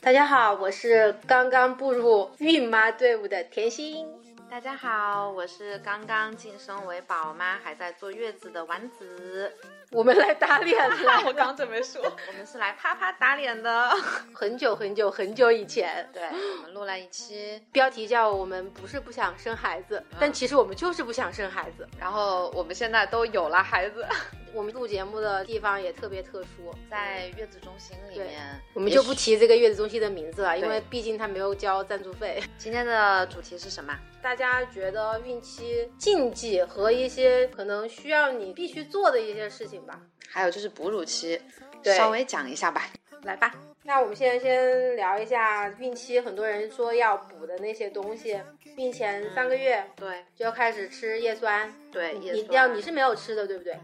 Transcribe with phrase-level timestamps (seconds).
[0.00, 4.06] 大家好，我是刚刚步入孕妈队伍的甜心。
[4.50, 9.52] 大家好，我是刚刚晋升为宝妈还在坐月子的丸子。
[9.92, 13.90] 我们来打脸 了，我刚准备说， 我们是来啪啪打脸的。
[14.32, 21.88] 很久很久很久以前，对我们录了一期，标题叫“我们不是不想生孩子，但其实我们就是不想生孩子”。
[21.98, 24.06] 然后我们现在都有了孩子。
[24.52, 32.42] 我们录节目的地方也特别特殊，在月子中心里面，我们就不提这个月子中心的名字了，因为毕竟他没有交赞助费。
[32.58, 33.96] 今天的主题是什么？
[34.20, 40.00] 大家觉得孕期禁忌和一些可能需要你必须做的一些事情吧。
[40.28, 41.40] 还有就是哺乳期，
[41.84, 42.88] 稍微讲一下吧。
[43.22, 43.52] 来吧，
[43.82, 48.40] 那我们现在先聊一下孕期，很多人说要补的那些东西。
[48.76, 51.70] 孕前三个月，对，就要开始吃叶酸。
[51.92, 53.78] 对，你要你是没有吃的，对不对？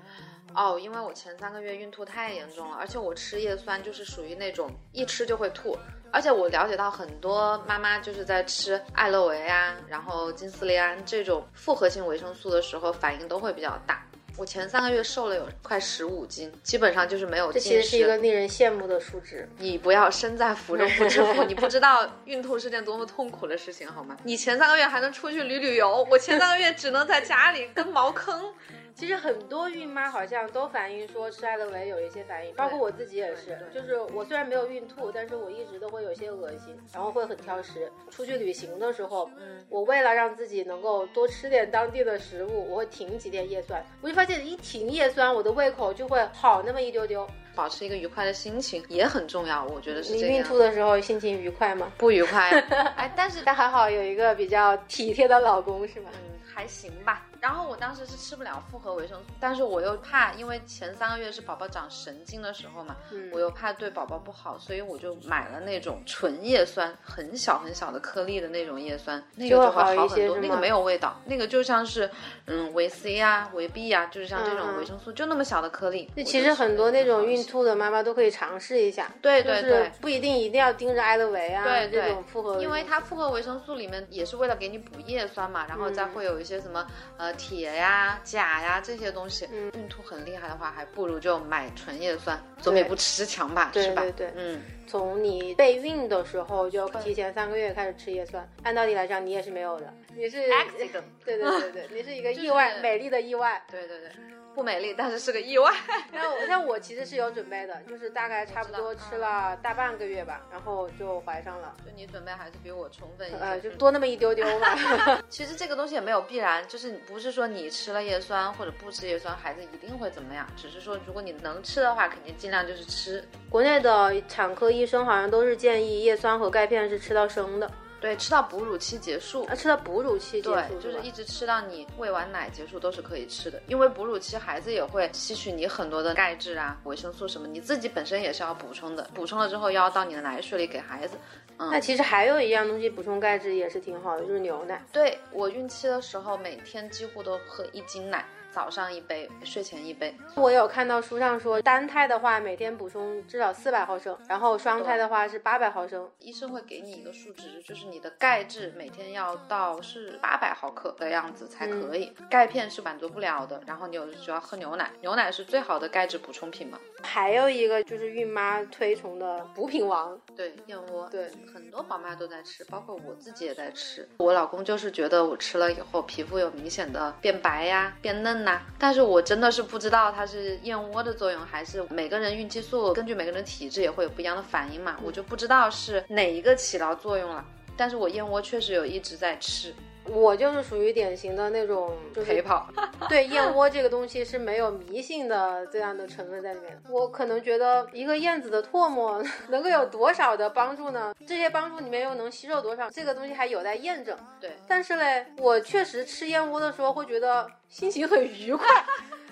[0.54, 5.76] 哦，因为我前三个月孕吐太严重了，而且我吃叶酸就是属于那种一吃就会吐，
[6.10, 14.05] 而且我了解到很多妈妈就是在吃艾乐维啊，然后金斯利安这种复合性维生素的时候反应都会比较大。
[14.38, 17.50] 我前三个月瘦了有快十五斤，基本上就是没有。
[17.50, 19.48] 这其实是一个令人羡慕的数值。
[19.58, 24.16] 你不要身在福中不知福， 你不知道孕吐是件多么痛苦的事情，好吗？
[24.24, 28.52] 你前三个月还能出去旅旅游，我前三个月只能在家里跟茅坑。
[28.96, 33.58] 其实很多孕妈好像都反映说吃艾乐维有一些反应，包括我自己也是。
[33.74, 37.92] 就是我虽然没有孕吐，但是我一直都会有些恶心，然后会很挑食。
[38.10, 43.84] 出去旅行的时候，嗯，我为了让自己能够多吃点当地的食物，我会停几天叶酸。
[44.00, 47.28] 我就发现一停叶酸，我的胃口就会好那么一丢丢。
[47.54, 50.28] 保持一个愉快的心情也很重要，我觉得是这样。
[50.30, 51.92] 你孕吐的时候心情愉快吗？
[51.98, 52.48] 不愉快。
[52.96, 56.08] 哎，但是但还好有一个比较体贴的老公，是吗？
[56.14, 57.26] 嗯，还行吧。
[57.40, 62.96] 然后我当时是吃不了复合维生素，但是我又怕，因为前三个月是宝宝长神经的时候嘛，
[63.32, 70.36] 我又怕对宝宝不好，所以我就买了那种纯叶酸，很小很小的颗粒的那种叶酸，那个就会好很多。
[70.36, 72.10] 那个没有味道，那个就像是
[72.46, 76.10] 嗯维 C 啊、维 B 啊，就是像这种维生素，就那么小的颗粒。
[76.14, 88.20] 那其实很多那种孕吐的妈妈都可以尝试一下，对对对，不一定一定要盯着艾乐维啊这种复合，因为它复合维生素里面也是为了给你补叶酸嘛，然后再会有一些什么呃铁呀。
[88.24, 94.02] 钾呀这些东西，孕吐很厉害的话，还不如就买纯叶酸，总比不吃强吧，是吧？
[94.02, 104.10] 对对对，嗯，从你备孕的时候就提前三个月开始吃叶酸，按道理来讲你也是没有的，你是 accident， 对对对对，你是一个 意外，美丽的意外，对对对。
[104.56, 105.70] 不美丽，但是是个意外。
[106.10, 111.74] 那我那我其实是有准备的，就是大概差不多吃了大半个月吧，然后就怀上了。
[111.84, 115.22] 就你准备还是比我充分一些，呃，就多那么一丢丢吧。
[115.28, 123.22] 其实这个东西也没有必然，就是不是说你吃了叶酸或者不吃叶酸，孩子一定会怎么样，只是说如果你能吃的话，肯定尽量就是吃。
[123.50, 127.70] 国内的产科医生好像都是建议叶酸和钙片是吃到生的。
[128.00, 141.16] 对，吃到哺乳期结束，啊，吃到哺乳期结束，对，就是一直吃到你喂完奶结束都是可以吃的，因为哺乳期孩子也会吸取你很多的钙质啊、维生素什么，你自己本身也是要补充的，补充了之后要到你的奶水里给孩子。
[141.58, 144.84] 嗯，那其实还有一样东西补充钙质也是挺好的，就是牛奶。
[144.92, 148.26] 对我孕期的时候，每天几乎都喝一斤奶。
[148.56, 150.16] 早上一杯，睡前一杯。
[150.34, 156.10] 我有看到书上说，单胎的话每天补充至少四百毫升，然后双胎的话是八百毫升。
[156.20, 162.10] 医生会给你一个数值，就是你的钙质每天要到是八百毫克的样子才可以。
[162.30, 166.80] 钙片是满足不了的，然后你有就要喝牛奶，牛奶是最好的钙质补充品嘛。
[167.02, 174.08] 还有一个就是孕妈推崇的补品王，对燕窝，对很多宝妈都在吃，包括我自己也在吃。
[174.16, 178.45] 我老公就是觉得我吃了以后皮肤有明显的变白呀、变嫩。
[178.78, 187.44] 但是我真的是不知道它是燕窝的作用，还是每个人孕激素根据每个人的体质也会有不一样的反应嘛，我就不知道是哪一个起到作用了。
[187.76, 189.74] 但是我燕窝确实有一直在吃。
[190.08, 191.92] 我就是属于典型的那种
[192.24, 192.68] 陪跑，
[193.08, 196.80] 对燕窝这个东西是没有迷信的这样的成分在里面。
[196.88, 199.20] 我可能觉得一个燕子的唾沫
[199.50, 201.12] 能够有多少的帮助呢？
[201.26, 202.88] 这些帮助里面又能吸收多少？
[202.88, 204.16] 这个东西还有待验证。
[204.40, 208.66] 对，但是嘞，我确实吃燕窝的时候会觉得心情很愉快。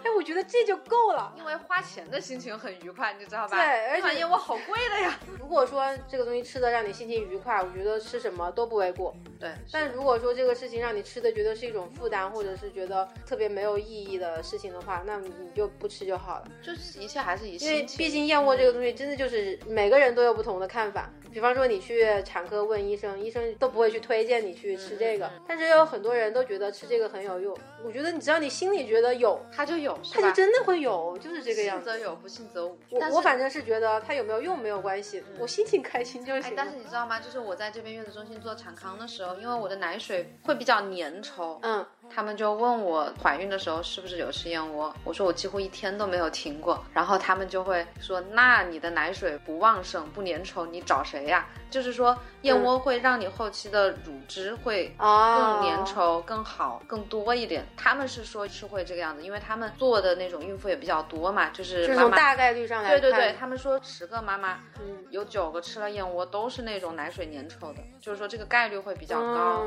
[0.04, 3.56] 哎，我觉得这就够了，因为花钱的心情很愉快，你知道吧？
[3.56, 5.18] 对，而且燕窝好贵的呀。
[5.40, 9.16] 如果说这个东西吃的让你心情愉快，我觉得吃什么都不为过。
[9.40, 16.48] 对，但如果说这个事情让你吃的觉得是一种负担，或者是觉得特别没有意义的事情的话，那你就不吃就好了。
[16.60, 21.08] 就是一切还是以因为毕竟燕窝这个东西真的就是每个人都有不同的看法。
[21.34, 27.58] 比方说你去产科问医生，医生都不会去推荐你去吃这个，但是有很多人都觉得吃这个很有用。
[27.84, 31.90] 我觉得你只要你心里觉得有，它就有，它就真的会有，就是这个样子。
[31.90, 32.78] 信则有，不信则无。
[32.88, 36.54] 我我反正是觉得它有没有用没有关系，我心情开心就行。
[36.56, 37.18] 但是你知道吗？
[37.18, 41.84] 就是我在这边月子中心做产康的时候，因为我的奶水会比较粘稠，嗯。
[42.08, 51.46] 他们就问我怀孕的时候是不是有吃燕窝，我说我几乎一天都没有停过，然后他们就会说，那你的奶水不旺盛不粘稠，你找谁呀？
[51.70, 57.66] 就是说燕窝会让你后期的乳汁会更粘稠、更好、更多一点。
[57.76, 69.66] 他们是说是会这个样子，因为他们做的那种孕妇也比较多嘛，就是从大概率上来对对对，他们说十个妈妈，嗯，有九个吃了燕窝都是那种奶水粘稠的，就是说这个概率会比较高。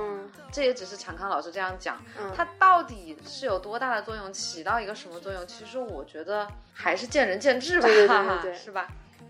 [0.50, 1.98] 这也只是产康老师这样讲。
[2.36, 5.46] 它到底是有多大的作用，起到一个什么作用？
[5.48, 8.88] 其实我觉得还是见仁见智吧，对对对， 是吧？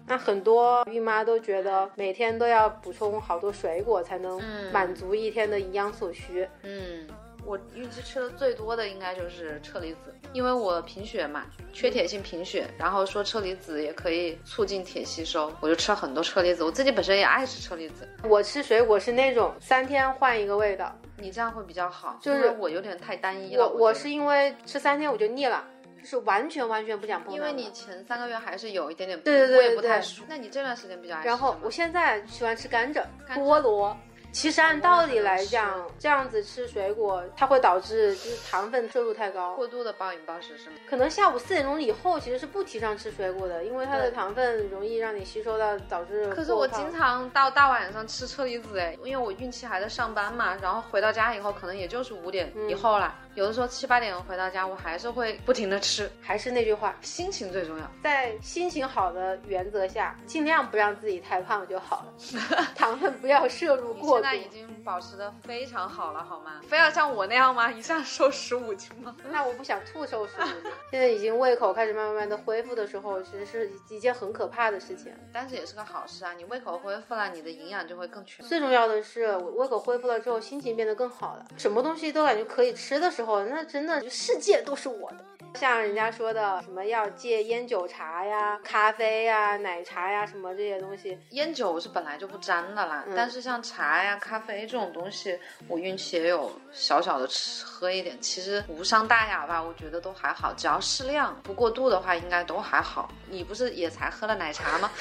[0.09, 4.41] 那很多孕妈都觉得每天都要补充好多水果才能
[4.71, 6.47] 满足一天的营养所需。
[6.63, 7.05] 嗯，
[7.47, 16.65] 我孕期吃的最多的应该就是车厘子，因为我贫血嘛，缺铁性贫血，然后说车厘子也可以促进铁吸收，我就吃了很多车厘子。
[16.65, 18.05] 我自己本身也爱吃车厘子。
[18.25, 20.93] 我吃水果是那种三天换一个味道。
[21.19, 23.65] 你这样会比较好，就是我有点太单一了。
[23.65, 25.65] 我我是因为吃三天我就腻了，
[26.01, 27.33] 就是完全完全不想碰。
[27.33, 30.23] 因为你前三个月还是有一点点对对对不太舒。
[30.27, 33.97] 那你这段时间比较爱吃然后我现在喜欢吃甘蔗、菠萝。
[34.37, 40.75] 其实按道理来讲，这样子吃水果，它会导致就是糖分摄入太高，过度的暴饮暴食是吗？
[40.87, 46.27] 可能下午四点钟以后其实是不提倡吃水果的，因为它的糖分容易让你吸收到，导致。
[46.27, 53.15] 可是我经常到大晚上吃车厘子哎，因为我孕期还在上班嘛，然后回到家以后可能也就是五点以后了。
[53.37, 56.09] 有的时候七八点回到家，我还是会不停的吃。
[56.19, 57.87] 还是那句话，心情最重要。
[58.01, 62.65] 在心情好的原则下，尽量不让自己太胖就好了。
[62.73, 64.21] 糖分不要摄入过多。
[64.21, 66.61] 现在已经保持的非常好了，好吗？
[66.67, 67.71] 非要像我那样吗？
[67.71, 69.15] 一下瘦十五斤吗？
[69.29, 70.71] 那我不想吐瘦十五斤。
[70.89, 75.13] 现在已经胃口开始慢慢慢的恢复的时候，其实是一件很可怕的事情。
[75.31, 76.33] 但是也是个好事啊！
[76.33, 78.43] 你胃口恢复了，你的营养就会更全。
[78.43, 81.45] 最重要的是，我胃口恢复了之后，心情变得更好了。
[81.55, 83.26] 什么东西都感觉可以吃的时候。
[83.27, 85.36] 哦那真的，世界都是我的。
[85.57, 91.17] 像人家说的，什么要戒烟酒茶呀、咖啡呀、奶茶呀，什么这些东西。
[91.31, 103.09] 烟酒是本来就不沾的啦，但是像茶呀、咖啡这种东西，我孕期也有小小的吃喝一点，其实无伤大雅吧，我觉得都还好，只要适量，不过度的话，应该都还好。
[103.27, 104.91] 你不是也才喝了奶茶吗？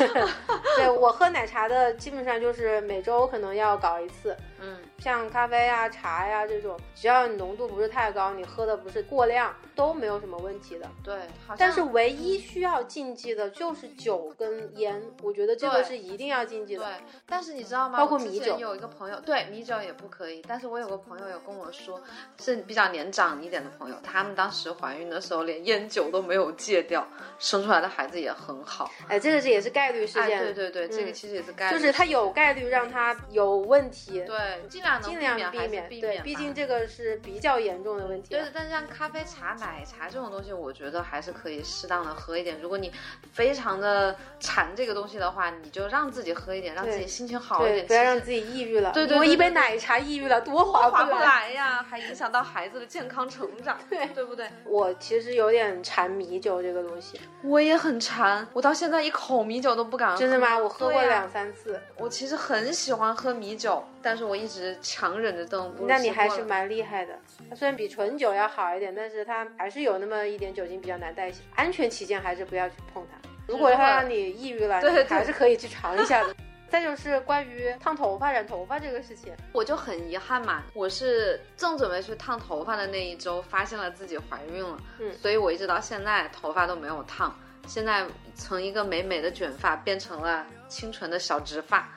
[0.79, 4.35] 对我喝奶茶的，基本上就是每周可能要搞一次。
[4.59, 10.89] 嗯，像咖啡呀、茶呀这种，只要你浓度不是太高，你喝的不是过量，都没有什么问题的。
[11.03, 11.21] 对，
[11.59, 16.85] 但是唯一需要禁忌的就是酒跟烟，我觉得这个是一定要禁忌的。
[16.85, 16.93] 对，
[17.27, 17.99] 但是你知道吗？
[17.99, 20.43] 包括米酒，有一个朋友，对米酒也不可以。
[20.47, 22.01] 但是我有个朋友有跟我说，
[22.39, 27.07] 是比较年长一点的朋友，他们当时怀孕的时候连烟酒都没有戒掉，
[27.39, 28.91] 生出来的孩子也很好。
[29.09, 30.43] 哎，这个是也是概率事件。
[30.43, 34.23] 对对对，这个其实也是概率，就是它有概率让它有问题。
[34.27, 34.37] 对。
[34.69, 38.31] 尽量尽量避免，对，毕竟这个是比较严重的问题。
[38.31, 42.61] 对，但是像咖啡、茶、奶茶这种东西，我觉得还是可以适当的喝一点。
[42.61, 42.93] 如果你
[43.33, 48.93] 非常的馋这个东西的话，你就让自己喝一点，让自己心情好一点，不要让自己抑郁了。
[48.93, 54.49] 对对，我一杯奶茶抑郁了，多划不来呀， 还影响到孩子的健康成长，对对不对？
[54.65, 60.17] 我其实有点馋米酒这个东西，我也很馋，我到现在一口米酒都不敢喝。
[60.17, 60.59] 真的吗？
[60.59, 61.81] 我喝过两三次。
[61.97, 65.85] 我其实很喜欢喝米酒，但是我一直强忍着都不。
[65.85, 67.19] 那你还是蛮厉害的。
[67.51, 71.43] 它虽然比纯酒要好一点，但是它还是有那么一点酒精比较难代谢。
[71.57, 73.29] 安全起见，还是不要去碰它。
[73.49, 76.33] 如果它让你抑郁了，对，还是可以去尝一下的。
[76.71, 80.63] 再就是关于烫头发、染头发这个事情，我就很遗憾嘛。
[80.73, 87.37] 我是正准备去烫头发的那一周，发现了自己怀孕了，嗯，所以我一直到现在头发都没有烫。
[87.67, 91.89] 现在从一个美美的卷发变成了清纯的小直发。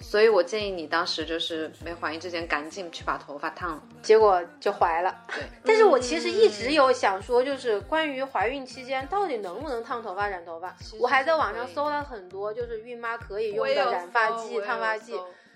[0.00, 5.14] 所以，我建议你当时就是没怀孕之前，赶紧去把头发烫了，结果就怀了。
[5.28, 15.14] 对， 但是我其实一直有想说，就是关于怀孕期间到底能不能烫头发、染头发，我还在网上搜了很多，就是孕妈可以用的染发剂、烫发剂。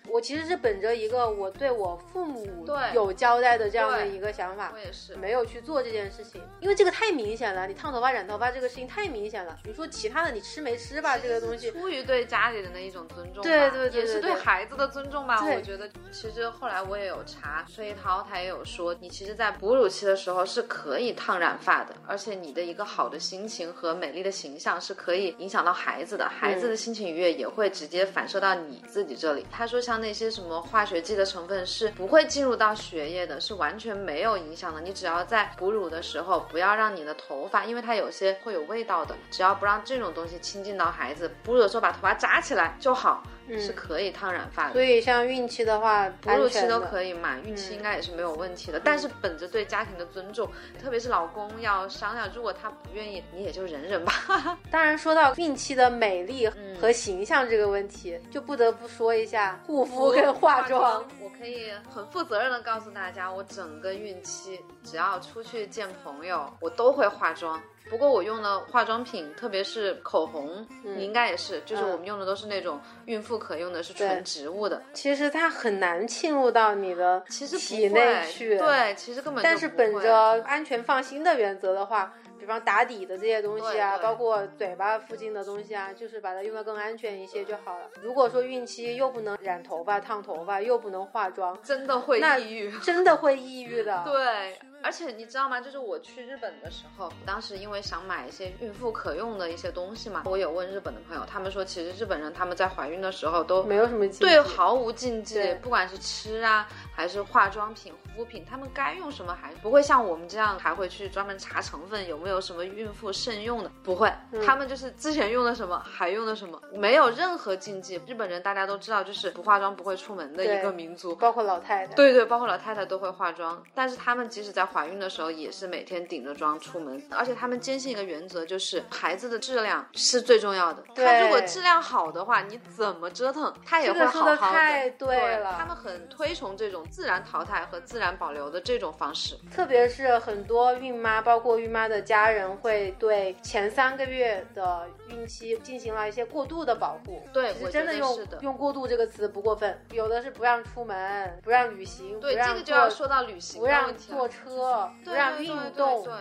[0.09, 7.67] 我其实是本着一个我对我父母有交代的这样的一个想法，我也是没有去做这件事情，因为这个太明显了。
[7.67, 9.59] 你烫头发、染头发这个事情太明显了。
[9.65, 11.17] 你说其他的，你吃没吃吧？
[11.17, 15.43] 这个东西出于对家里人的一种尊重，对对对，也是对孩子的尊重吧。
[15.45, 29.47] 我觉得其实后来我也有查，崔涛他也有说，你其实，在哺乳期的时候是可以烫染发的，而且你的一个好的心情和美丽的形象是可以影响到孩子的，孩子的心情愉悦也会直接反射到你自己这里。
[29.51, 34.81] 他说，像那些什么化学剂的成分是不会进入到血液的，是完全没有影响的。
[34.81, 43.23] 你只要在哺乳的时候，不要让你的头发，因为它有些会有味道的，只要不让这种东西亲近到孩子，哺乳的时候把头发扎起来就好。
[43.59, 48.81] 是可以烫染发的，所以像孕期的话，哺乳期都可以嘛，孕期应该也是没有问题的。
[48.85, 50.49] 但是本着对家庭的尊重，
[50.81, 54.13] 特别是老公要商量，如果他不愿意，你也就忍忍吧。
[54.71, 56.49] 当然，说到孕期的美丽
[56.81, 61.05] 和形象这个问题，就不得不说一下护肤跟化妆。
[61.21, 67.61] 我可以很负责任的告诉大家，我整个孕期只要出去见朋友，我都会化妆。
[67.91, 74.81] 不过我用的化妆品，特别是口红，你应该也是，就是我们用的都是那种孕妇可用的，是纯植物的。
[74.93, 79.43] 其实它很难侵入到你的其实体内去，对，其实根本。
[79.43, 87.91] 但是本着安全放心的原则的话，比方打底的这些东西啊，包括嘴巴附近的东西啊，就是把它用的更安全一些就好了。
[88.01, 94.03] 如果说孕期又不能染头发、烫头发，又不能化妆，真的会抑郁， 真的会抑郁的。
[94.05, 94.59] 对。
[94.83, 95.61] 而且你知道吗？
[95.61, 114.13] 就是我去日本的时候，当时因为想买一些孕妇可用的一些东西嘛，我有问日本的朋友，他们说其实日本人他们在怀孕的时候都没有什么对，毫无禁忌，不管是吃啊还是化妆品、护肤品，他们该用什么还不会像我们这样还会去专门查成分有没有什么孕妇慎用的，不会，
[114.45, 118.01] 他们就是之前用的什么还用的什么，没有任何禁忌。
[118.07, 130.83] 日本人大家都知道，就是不化妆不会出门的一个民族，包括老太太，对对，包括老太太都会化妆，但是他们即使在怀孕的时候也是每天顶着妆出门，而且他们坚信一个原则，就是孩子的质量是最重要的。
[130.95, 134.37] 他如果质量好的话，你怎么折腾他也会好好的。
[134.37, 139.37] 太对了，他们很推崇这种自然淘汰和自然保留的这种方式。
[139.53, 147.23] 特别是很多孕妈，包括孕妈的家人，会对前三个月的孕期进行了一些过度的保护。
[147.33, 149.79] 对，我真的用用过度这个词不过分。
[149.91, 154.62] 有的是不让出门，不让旅行，对，这个就要说到旅行，不让坐车。
[155.05, 156.13] 不让运动，对，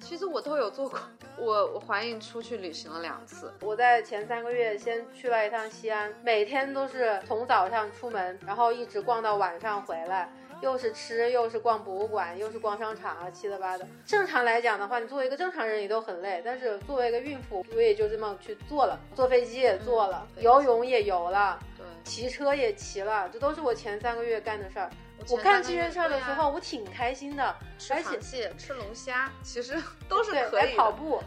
[0.00, 0.98] 其实我都有做过。
[1.36, 3.52] 我我怀孕出去旅行了两次。
[3.60, 13.86] 我在前三个月先去了一趟西安，每天都是从早上出门，然后一直逛到晚上回来，又是吃又是逛博物馆，又是逛商场啊，七的八的。
[14.04, 18.98] 正常来讲的话，你作为一个正常人也都很累，但是作为一个孕妇，我也就这么去做了。
[19.14, 24.90] 坐飞机也坐了，游泳也游了，对，骑车也骑了，这都是我前三个月干的事儿。
[25.30, 29.76] 我干这些事儿的时候，我挺开心的，吃螃蟹、吃龙虾，其实
[30.08, 30.76] 都是可以。
[30.76, 31.22] 跑步，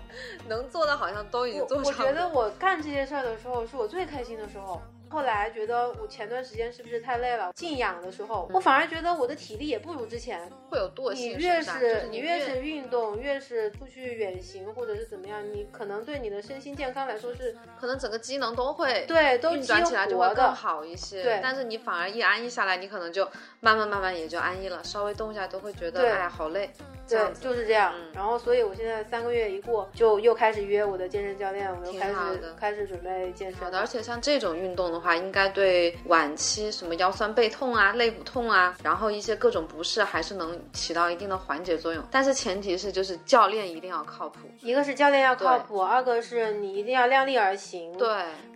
[0.48, 2.00] 能做的好像都已经做上了。
[2.00, 4.81] 我觉得我干这些事儿的时候，是我最开心的时候。
[5.11, 7.51] 后来觉得我前段时间是不是太累了？
[7.53, 10.49] 静养的时候，我反而觉得我的体力也不如之前。
[10.69, 11.37] 会有惰性。
[11.37, 21.21] 你越是你越是运动，越是出去远行或者是怎么样，你可能对你的身心健康来说是，可能整个机能都会对都运转起来就会更好一些。
[21.21, 23.25] 对，但是你反而一安逸下来，你可能就
[23.59, 26.71] 慢慢慢慢也就安逸了，稍微动一下都会觉得哎呀好累。
[27.09, 27.93] 对，就是这样。
[28.13, 32.15] 然后，所以我现在三个月一过，就又开始约我的健身教练，我又开始
[32.57, 33.59] 开始准备健身。
[33.59, 42.03] 好的，而且像这种运动的话，应该对晚期什么腰酸背痛啊、肋骨痛啊，然后一些各种不适，还是能起到一定的缓解作用。
[42.12, 44.39] 但是前提是，就是教练一定要靠谱。
[44.62, 47.98] 一个是教练要靠谱，二个是你一定要量力而行。
[47.98, 48.08] 对。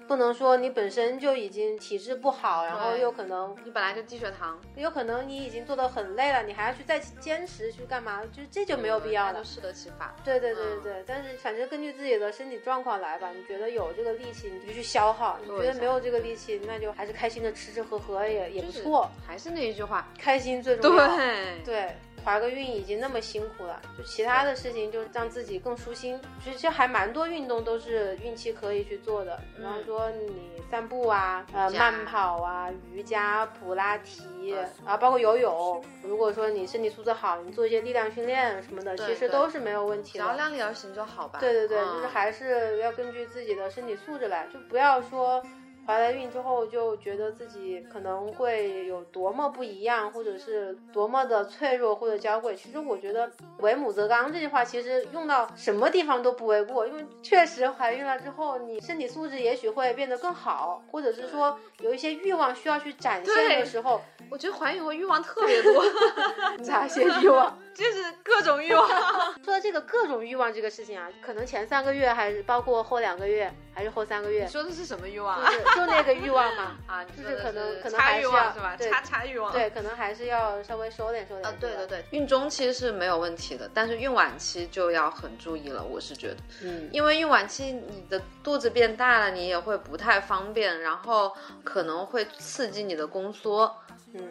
[0.08, 8.22] 不能说你本身就已经体质不好，然后又可能你本来就低血糖，有可能你已经做的很累了，你还要去再坚持去干嘛？
[8.32, 9.44] 就这就没有必要了。
[9.44, 10.14] 适得其反。
[10.24, 13.32] 对对对对对，但是反正根据自己的身体状况来吧。
[13.36, 19.10] 你觉得有这个力气，你就去消耗；你觉得没有这个力气，那就还是开心的吃吃喝喝也也不错。
[19.28, 21.16] 还是那一句话，开心最重要。
[21.16, 21.96] 对对。
[22.26, 26.20] 怀个孕已经那么辛苦了，就其他的事情就让自己更舒心。
[26.44, 35.84] 其实还蛮多运动都是孕期可以去做的，比方说你散步啊，呃，慢跑啊，瑜伽、普拉提啊，包括游泳。
[36.04, 40.24] 如果说你身体素质好，你做一些力量训练什么的，其实都是没有问题的。
[40.24, 41.38] 只要量力而行就好吧。
[41.40, 45.44] 对对对，就是还是要根据自己的身体素质来，就不要说。
[45.86, 52.56] 怀了孕之后就觉得自己可能会有多么不一样，或者是多么的脆弱或者娇贵。
[52.56, 65.84] 其实我觉得“为母则刚”这句话其实用到什么地方都不为过，因为确实怀孕了之后，你身体素质也许会变得更好，或者是说有一些欲望需要去展现的时候，我觉得怀孕我欲望特别多。
[66.66, 67.58] 哪些欲望？
[67.76, 68.88] 就是各种欲望。
[69.44, 73.54] 说到这个各种欲望这个事情啊，可能前三个月还是包括后两个月。
[73.76, 74.46] 还是后三个月？
[74.46, 75.52] 你说的是什么欲望啊？
[75.76, 76.78] 就那个欲望嘛。
[76.88, 78.74] 啊，就是可能可能还是要是吧？
[78.78, 79.52] 对，叉叉欲望。
[79.52, 81.44] 对，可能还是要稍微收敛收敛。
[81.44, 85.84] 啊，对对对，孕中期是没有问题的，但是孕晚期就要很注意了。
[85.84, 93.76] 我是觉得，嗯，因为孕晚期你的肚子变大了，你也会不太方便，然后可能会刺激你的宫缩。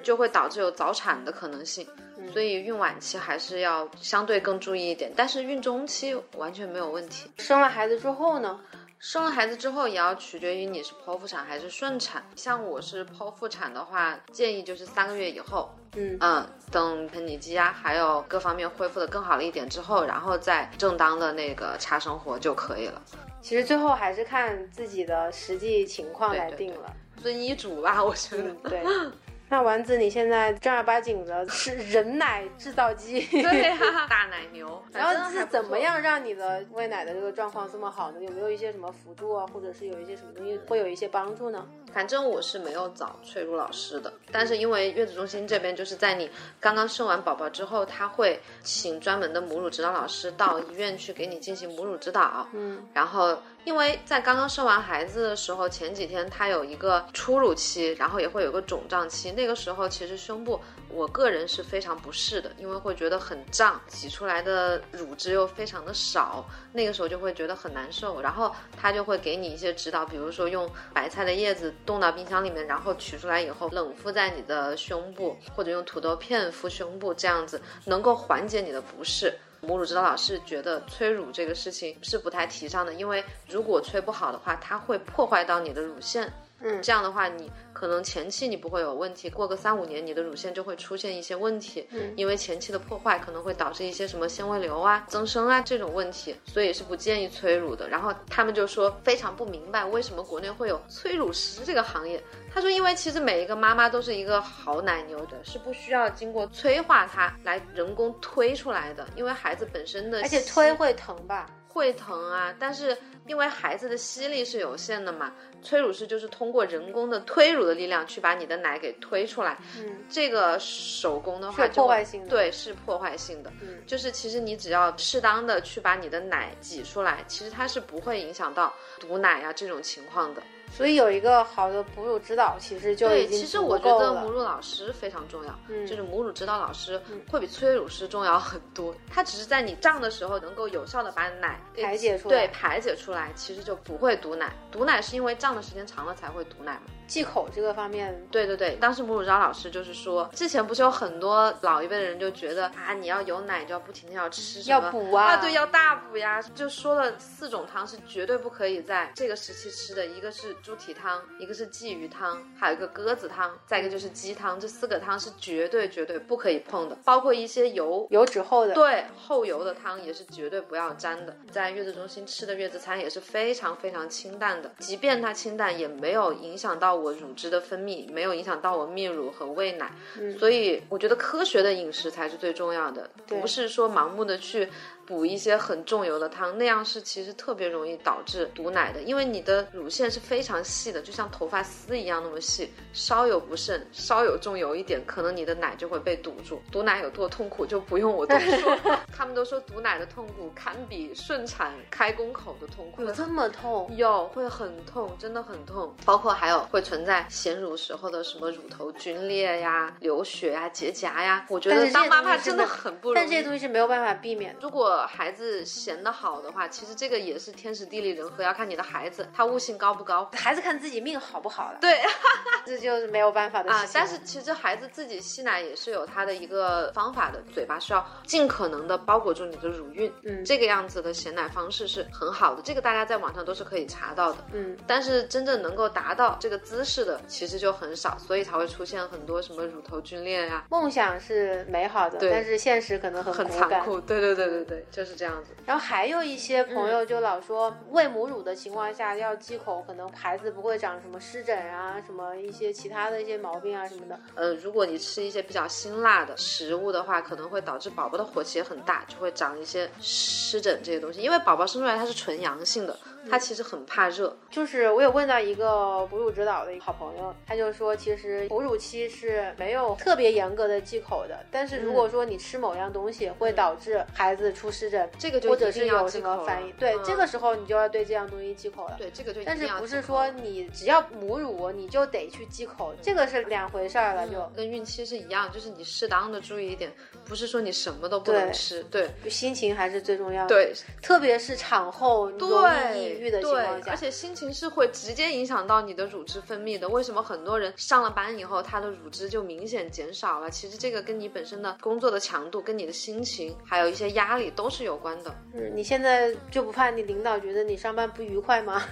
[0.03, 1.87] 就会导致有早产的可能性，
[2.33, 5.13] 所以孕晚期还是要相对更注意一点。
[5.17, 7.31] 但是孕中期完全没有问题。
[7.39, 8.61] 生了孩子之后呢？
[9.01, 12.25] 生了孩子之后也要取决于你是剖腹产还是顺产。
[12.37, 23.03] 像我是剖腹产的话，建议就是三个月以后，嗯嗯，等盆底肌啊还有各方面恢复的更好了一点之后，然后再正当的那个查生活就可以了。
[23.43, 26.91] 其实最后还是看自己的实际情况来定了，
[27.23, 28.55] 遵医嘱吧，我觉得。
[28.71, 28.83] 对。
[29.55, 33.71] 那丸子，你现在正儿八经的是人奶制造机， 对，
[34.11, 34.83] 大奶牛。
[34.93, 38.21] 然后是怎么样让你的喂奶的这个状况这么好呢？
[38.21, 41.65] 有没有一些什么辅助啊，或者是有一些什么东西会有一些帮助呢？
[41.95, 52.49] 反正我是没有找翠如老师的，但是因为月子中心这边就是在你刚刚生完宝宝之后，他会请专门的母乳指导老师到医院去给你进行母乳指导。
[52.53, 60.61] 嗯，然后因为在刚刚生完孩子的时候，前几天他有一个初乳期，然后也会有个肿胀期，那个时候其实胸部
[60.91, 68.21] 我个人是非常不适的，因为会觉得很胀，挤出来的乳汁又非常的少，那个时候就会觉得很难受。
[68.21, 71.73] 然后他就会给你一些指导，比如说用白菜的叶子。
[71.87, 79.39] 冻到冰箱里面，然后取出来以后冷敷在你的胸部，或者用土豆片敷胸部，这样子能够缓解你的不适。
[79.61, 86.31] 母乳指导老师觉得催乳这个事情是不太提倡的，因为如果催不好的话，它会破坏到你的乳腺。
[86.61, 91.87] 嗯，这样的话，你可能前期你不会有问题，过个三五年，你的乳腺就会出现一些问题。
[91.91, 97.89] 嗯，因为前期的破坏可能会导致一些什么纤维瘤啊、增生啊这种问题，所以是不建议催乳的。
[97.89, 102.23] 然后他们就说非常不明白为什么国内会有催乳师这个行业。
[102.53, 111.51] 他说，因为其实每一个妈妈都是一个好奶牛的，是不需要经过催化它来人工推出来的，因为孩子本身的，而且推会疼吧？
[111.75, 119.59] 会疼啊，但是因为孩子的吸力是有限的嘛，催乳师就是通过人工的推乳的力量去把你的奶给推出来。
[119.79, 123.53] 嗯，这个手工的话，破坏性的，对，是破坏性的。
[123.61, 130.41] 嗯，就是其实你只要适当的去把你的奶挤出来，其实它是不会影响到堵奶啊这种情况的。
[130.77, 138.93] 所以有一个好的哺乳指导，其实就已经对，其实我觉得母乳老师非常重要，嗯，就是母乳指导老师会比催乳师重要很多。
[139.09, 144.53] 他只是在你胀的时候，能够有效的把奶排解出来，对，排解出来，其实就不会堵奶。
[144.73, 146.83] 堵奶是因为胀的时间长了才会堵奶嘛。
[147.07, 171.37] 忌口这个方面，对对对，当时母乳指导老师就是说，之前不是有很多老一辈的人就觉得啊，你要有奶就要不停的要吃什么，要补啊，啊对，要大补呀，就说了四种汤是绝对不可以在这个时期吃的，一个是猪蹄汤，一个是鲫鱼汤，还有一个鸽子汤，再一个就是鸡汤，这四个汤是绝对绝对不可以碰的，包括一些油油脂厚的，对，厚油的汤也是绝对不要沾的。
[171.51, 179.91] 在月子中心吃的月子餐也是非常非常清淡的，即便它清淡，也没有影响到我乳汁的分泌，没有影响到我泌乳和喂奶。
[180.19, 184.69] 嗯，所以我觉得科学的饮食才是最重要的，不是说盲目的去。
[185.07, 196.59] 补一些很重油的汤，那样是其实特别容易导致堵奶的，因为你的乳腺是非常细的，就像头发丝一样那么细，稍有不慎，稍有重油一点，可能你的奶就会被堵住。
[196.73, 198.79] 堵奶有多痛苦就不用我多说，
[199.15, 203.03] 他们都说堵奶的痛苦堪比顺产开宫口的痛苦。
[203.03, 203.95] 有这么痛？
[203.95, 205.95] 有，会很痛，真的很痛。
[206.07, 213.17] 包括还有会存在衔乳时候的什么乳头皲裂呀、流血呀、结痂呀，我觉得当妈妈真的很不容易。
[213.17, 214.61] 但这些东西是没有办法避免的。
[214.61, 220.31] 如果孩子衔的好的话，其实这个也是天时地利人和，要看你的孩子他悟性高不高。
[220.35, 221.79] 孩子看自己命好不好了。
[221.81, 222.01] 对，
[222.67, 223.87] 这就是没有办法的事情。
[223.87, 234.77] 啊，但是其实孩子自己吸奶也是有他的一个方法的，嘴巴是要尽可能的包裹住你的乳晕，嗯，这个样子的衔奶方式是很好的，这个大家在网上都是可以查到的，嗯。
[234.87, 240.65] 但是真正能够达到这个姿势的，其实就很少，所以才会出现很多什么乳头皲裂呀。
[240.71, 244.01] 梦想是美好的，但是现实可能很很残酷。
[244.01, 245.53] 对对对对对，就是这样子。
[245.65, 254.19] 然后还有一些朋友就老说，喂母乳的情况下要忌口，可能孩子不会长什么湿疹啊，什么一些其他的一些毛病啊什么的。
[254.35, 261.21] 呃，如果你吃一些比较辛辣的食物的话，可能会导致宝宝的火气也很大，就会长一些湿疹这些东西。
[261.21, 262.99] 因为宝宝生出来它是纯阳性的。
[263.31, 264.37] 他其实很怕热。
[264.51, 278.97] 就是我有问到一个哺乳指导的好朋友，他就说，其实哺乳期是没有特别严格的忌口的，但是如果说你吃某样东西会导致孩子出湿疹，这个就或者是有什么反应，对，这个时候你就要对这样东西忌口了。
[278.99, 284.45] 对，这个就但是不是说你只要母乳你就得去忌口，这个是两回事儿了，就。
[284.55, 286.93] 跟孕期是一样，就是你适当的注意一点，
[287.25, 296.89] 不是说你什么都不能吃，对，心情还是最重要的，对，特别是产后容易抑郁的情况下，而且心情是会直接影响到你的乳汁分泌的。
[296.89, 300.51] 为什么很多人上了班以后，他的乳汁就明显减少了？
[300.51, 305.35] 其实这个跟你本身的工作的强度、跟你的心情，还有一些压力都是有关的。
[305.55, 308.83] 嗯，你现在就不怕你领导觉得你上班不愉快吗？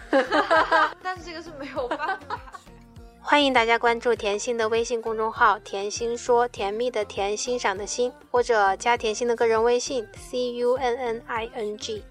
[1.03, 2.41] 但是这个是没有办法。
[3.25, 12.03] 欢迎大家关注甜心的微信公众号“甜心说”，甜蜜的甜，欣赏的欣，或者加甜心的个人微信 c u n n i n g。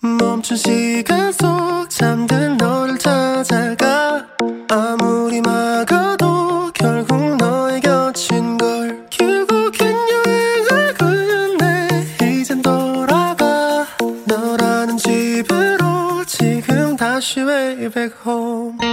[0.00, 4.24] 멈춘 시간 속 잠든 너를 찾아가.
[4.70, 11.88] 아무리 막아도 결국 너의 곁인 걸 결국엔 여행을 끝내
[12.30, 13.84] 이젠 돌아가.
[14.26, 18.87] 너라는 집으로 지금 다시 way back home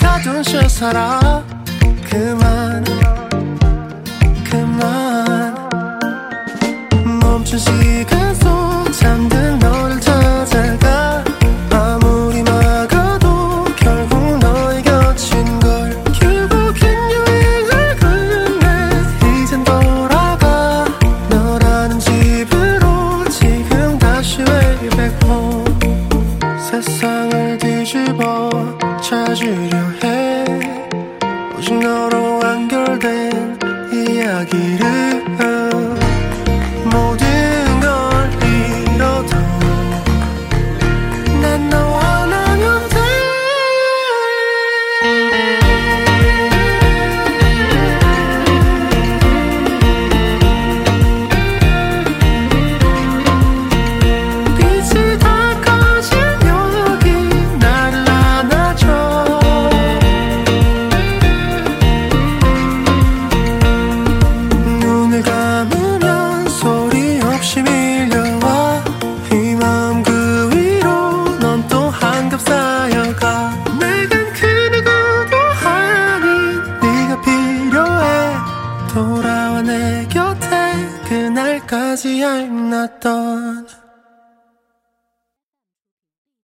[0.00, 1.44] 가둔 채 살아.
[2.08, 2.84] 그만
[4.50, 5.09] 그만